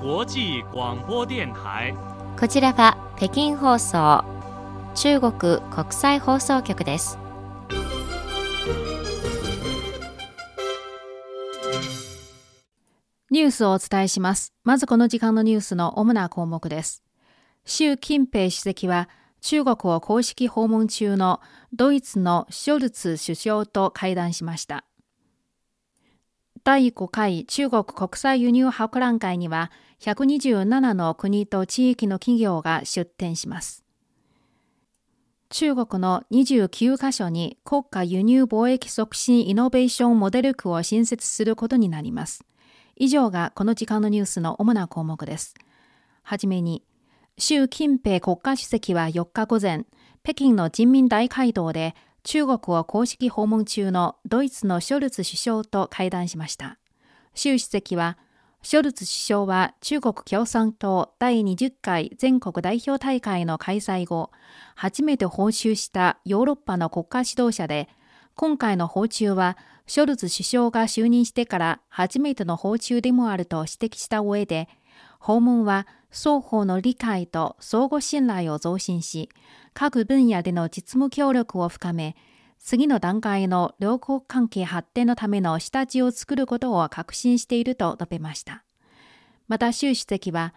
[0.00, 1.92] 際广播電台。
[2.38, 4.24] こちらは北京放送
[4.94, 7.18] 中国国際放送局です。
[13.30, 14.52] ニュースをお伝えします。
[14.62, 17.02] まずこの時間のニュースの主な項目です。
[17.64, 19.08] 習近平主席は
[19.40, 21.40] 中国を公式訪問中の
[21.72, 24.87] ドイツのショルツ首相と会談しました。
[26.68, 33.86] 第5回中国国際輸入博覧会には127の国と地域の企業が出展します。
[35.48, 42.44] 中国の29カ所に国家輸入貿易促進イノベーションモデル区を新設することになります。
[42.96, 45.54] 以上がこの時間のニュースの主な項目です。
[46.22, 46.84] はじめに、
[47.38, 49.86] 習近平国家主席は4日午前、
[50.22, 51.94] 北京の人民大会堂で
[52.30, 56.76] 中国を公式訪問中のドイツのショルツ首相と会談しました。
[57.32, 58.18] 習主席は、
[58.60, 64.30] ショルツ首相は中国共産党第20回全国代表大会の開催後、
[64.74, 67.88] 初めて訪中したヨーロッパの国家指導者で、
[68.34, 69.56] 今回の訪中は
[69.86, 74.68] ショルツ首相が就任してから初めての訪中でもあると指摘した上で、
[75.18, 79.28] 訪問は双方の理解と相互信頼を増進し、
[79.74, 82.16] 各分野での実務協力を深め、
[82.58, 88.64] 次の段階の両国関係発展のための下地を作ることを確信していると述べました。
[89.46, 90.54] また習主席は、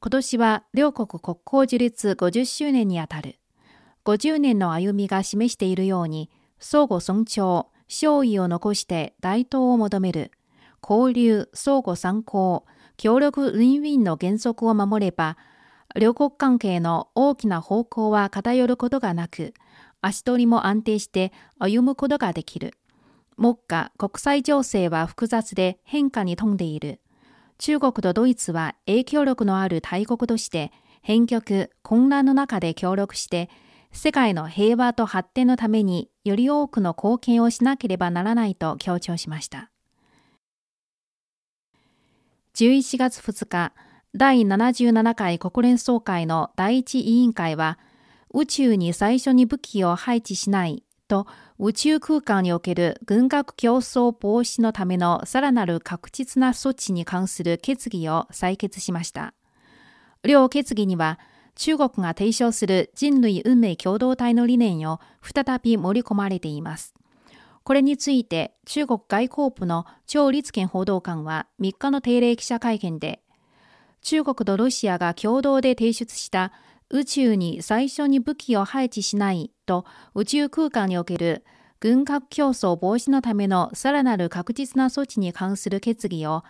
[0.00, 3.38] 今年は両国国交樹立50周年にあたる。
[4.04, 10.30] 50年の歩みが示しているように、相互尊重、勝意を残して大統を求める。
[10.82, 12.64] 交流、相互参考、
[12.96, 15.36] 協力ウィンウィンの原則を守れば、
[15.94, 19.54] 両国関係の大きな方向は偏ることがなく、
[20.00, 22.74] 足取りも安定して歩むことができる。
[23.36, 27.00] 目下、国際情勢は複雑で変化に富んでいる。
[27.58, 33.48] 中国とドイツは影響力のある大国として、変局、混乱の中で協力して、
[33.92, 39.70] 世界の平和と発展のためにより多くの貢献をしなければならないと強調しました。
[42.56, 43.74] 11月2日、
[44.14, 47.78] 第77回国連総会の第一委員会は、
[48.32, 51.26] 宇宙に最初に武器を配置しないと
[51.58, 59.34] 宇宙空間における軍拡競争防止のためのさらなる確実な措置に関する決議を採決しました。
[60.22, 61.18] 両決議には、
[61.56, 66.94] 中国が提唱する人類運命共同体の理念を再び盛り込まれています。
[67.66, 73.22] これについて中国外交部の張立憲報道官は3日の定例記者会見で、
[74.02, 76.52] 中国とロシアが共同で提出した
[76.90, 79.84] 宇宙に最初に武器を配置しないと
[80.14, 81.44] 宇宙空間における
[81.80, 86.44] 軍拡競争防止のためのさらなる確実な措置に関する決議を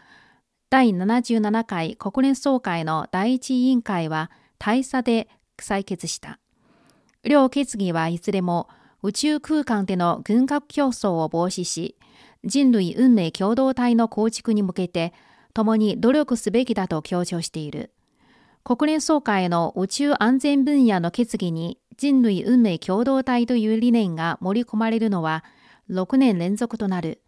[0.68, 5.28] 第77回国連総会の第一委員会は大差で
[5.58, 6.40] 採決した。
[7.24, 8.68] 両決議はいずれも
[9.06, 11.96] 宇宙空間での軍拡競争を防止し、
[12.44, 15.12] 人類運命共同体の構築に向けて
[15.54, 17.92] 共に努力すべきだと強調している。
[18.64, 25.44] 国連総会の宇宙安全分野の決議に人類運命共同体という理念が盛り込まれるのは
[25.88, 27.22] 6年連続となる。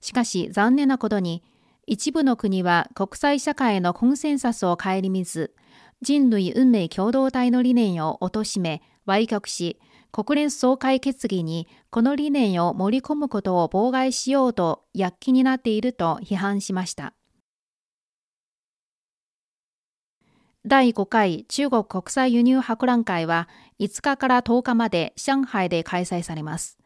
[0.00, 1.42] しかし残念なことに
[1.86, 5.54] 一部の国は国際社会のコンセンサスを顧みず、
[6.00, 9.78] 人類運命共同体の理念を貶め、歪曲し、
[10.12, 17.14] 国連総会決議にこの理念を盛り込むことを妨害しようと躍起になっていると批判しました。
[20.66, 26.76] 第5回中国国際輸入博覧会は5日から10日まで上海で開催されます。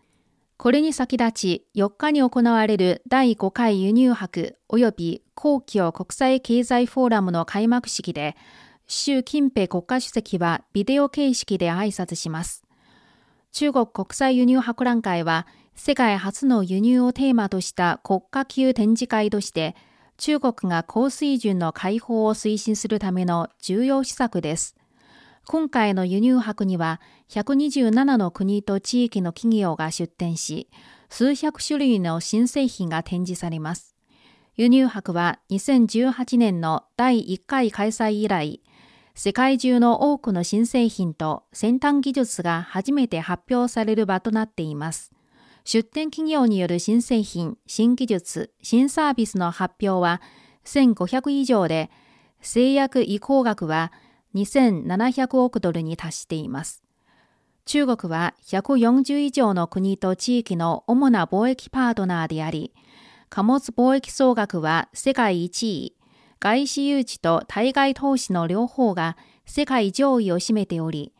[0.57, 8.37] これに先立ち4日に行われる第5回輸入博及び皇居国際経済フォーラムの開幕式で
[8.87, 12.65] 習近平国家主席はビデオ形式で挨拶します。
[13.55, 15.47] 中国国際輸入博覧会は
[15.77, 19.77] 世界初の輸入をテーマとした国家級展示会として
[20.17, 24.75] 中国が高水準の解放を推進するための重要施策です。
[25.47, 30.69] 今回の輸入博には127の国と地域の企業が出展し、
[31.09, 33.95] 数百種類の新製品が展示されます。
[34.57, 38.63] 輸入博は2018年の第1回開催以来、
[39.17, 45.13] 世界中の多くの新製品と先端技術が初めて発表される場となっています。
[45.65, 50.21] 出展企業による新製品、新技術、新サービスの発表は
[50.65, 51.91] 1500以上で、
[52.41, 53.93] 製薬移行額は
[54.35, 56.83] 2700億ドルに達しています。
[57.67, 62.75] 中国は140以上の国と地域の主な貿易パートナーであり、
[63.31, 65.97] 貨物貿易総額は世界1位、
[66.41, 69.17] 外資誘致と対外投資の両方が
[69.47, 71.13] 世界上位を占めており、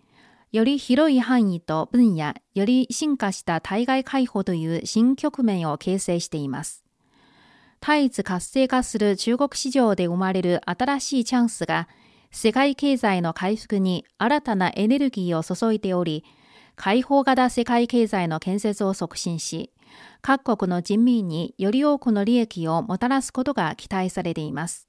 [0.53, 6.85] より広い範囲と分野、より進化した対外開放という新局面を形成しています。
[7.81, 11.89] 絶えず活性化する中国市場で生まれる新しいチャンスが、
[12.31, 16.25] 世界経済の回復に新たなエネルギーを注いでおり、
[16.77, 19.73] 開放型世界経済の建設を促進し、
[20.23, 24.89] 各国の人民により多くの利益をもたらすことが期待されています。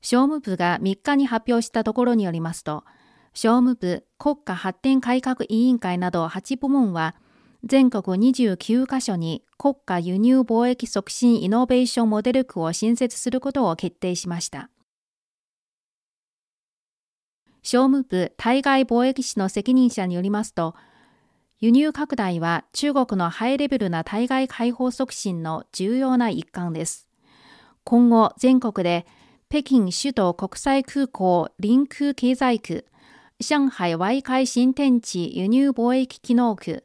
[0.00, 2.84] 商務部が3日に発表したところによりますと、
[3.34, 7.14] 商務部国家発展改革委員会など8部門は、
[7.64, 14.70] 全国29カ所に国家輸入貿易促進イノベーションモデル区を新設することを決定しました。
[17.62, 20.74] 商務部対外貿易士の責任者によりますと、
[21.60, 27.08] 輸入拡大は中国のハイレベルな対外開放促進の重要な一環です。
[27.82, 29.06] 今後、全国で
[29.50, 32.84] 北京首都国際空港臨空経済区、
[33.40, 36.84] 上海外海新天地輸入貿易機能区、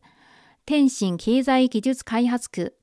[0.66, 2.78] 天津経済技術開発区、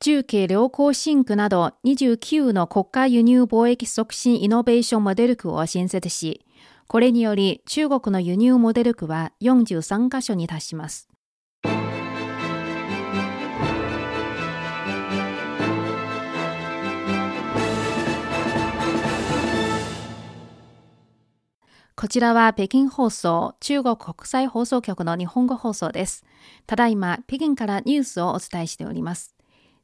[0.00, 6.46] 中継良好新区など29の国家輸入貿易促進イノベーションモデル区を新設し、
[6.86, 11.06] これにより中国の輸入モデル区は43カ所に達します。
[22.00, 26.24] こちらは北京放送、中国国際放送局の日本語放送です。
[26.64, 29.34] ただいま、北京からニュースをお伝えしております。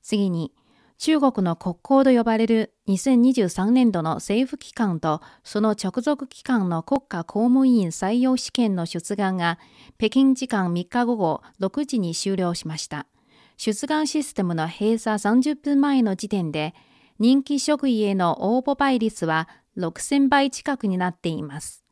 [0.01, 0.53] 次に、
[0.97, 9.59] 中国の国交と呼ばれる2023年度の政府機関とその直属機関の国家公務員採用試験の出願が
[9.99, 13.09] 北京時間3日午後6時に終了しました。
[13.57, 16.77] 出願システムの閉鎖30分前の時点で
[17.19, 21.84] 人気職位への応募倍率は6000倍近くになっています。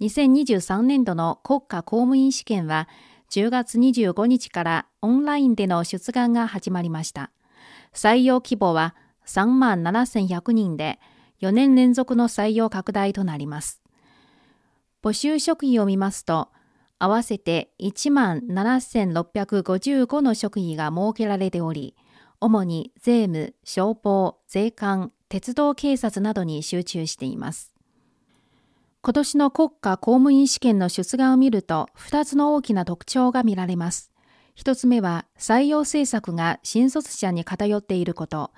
[0.00, 2.88] 2023年度の国家公務員試験は
[3.30, 7.30] 10月25日からオンラインでの出願が始まりました。
[7.94, 8.94] 採用規模は
[9.26, 10.98] 3万7100人で
[11.40, 13.82] 4年連続の採用拡大となります。
[15.02, 16.48] 募集職位を見ますと、
[16.98, 21.94] 合わせて1万7655の職位が設けられており、
[22.40, 27.75] 主に税務、消防、税関、鉄道警察などに集中しています。
[29.06, 34.10] 今年の国家公務員試験の出願を見ると、2つの大きな特徴が見られます。
[34.56, 38.50] 1つ目は、採用政策が新卒者に偏っていること。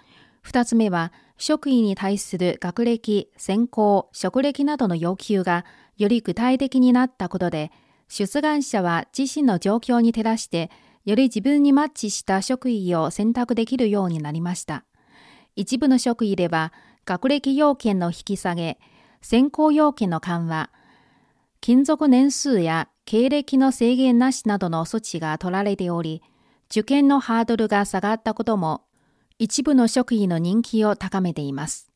[0.46, 5.66] 2つ目は、職員に対する学歴、専攻、職歴などの要求が
[5.98, 7.70] より具体的になったことで、
[8.08, 10.70] 出願者は自身の状況に照らして、
[11.04, 14.86] より自分にマッチした職位を選択できるようになりました。
[15.56, 16.72] 一部の職位では、
[17.04, 18.78] 学歴要件の引き下げ、
[19.20, 20.70] 先行要件の緩和、
[21.60, 26.22] 勤続年数や経歴の制限なしなどの措置が取られており、
[26.70, 28.82] 受験のハードルが下がったことも
[29.38, 31.90] 一部の職員の人気を高めています。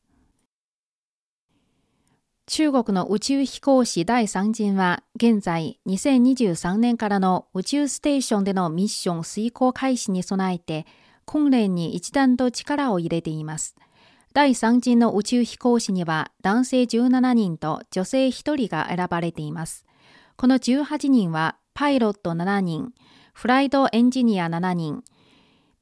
[2.45, 10.85] 中国の宇宙飛行士第3陣は現在2023年からの宇宙ステーションでのミッション遂行開始に備えて
[11.25, 13.75] 訓練に一段と力を入れています。
[14.33, 19.85] 第3陣の宇宙飛行士には男性17人と女性1人が選ばれています。
[20.37, 22.93] この18人はパイロット7人、
[23.35, 25.03] フライトエンジニア7人、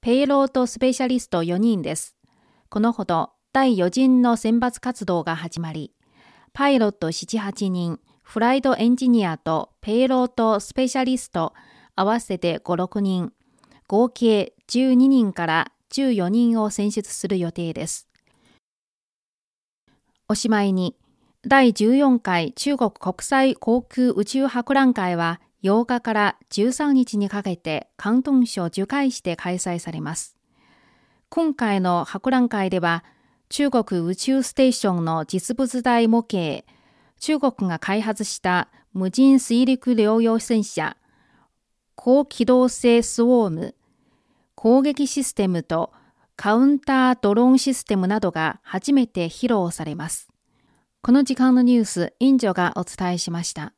[0.02, 2.18] ペイロードスペシャリスト4人です。
[2.68, 5.94] このほど第4陣の選抜活動が始まり、
[6.52, 11.54] パイロット7、8人、フライトエンジニアとペイロートスペシャリスト
[11.96, 13.32] 合わせて5、6人、
[13.88, 18.11] 合計12人から14人を選出する予定です。
[20.32, 20.96] おしまいに、
[21.46, 30.38] 第14回中国国際航空宇宙博覧会は8日から13日にかけて広東省樹海市で開催されます。
[31.28, 33.04] 今回の博覧会では、
[33.50, 36.64] 中国宇宙ステーションの実物大模型、
[37.20, 40.96] 中国が開発した無人水陸両用戦車、
[41.96, 43.76] 高機動性スウォーム、
[44.56, 45.92] 攻撃システムと
[46.42, 50.28] カウンタードローンシステムなどが初めて披露されます。
[51.04, 53.74] この時間のニュース、インジョがお伝えしました。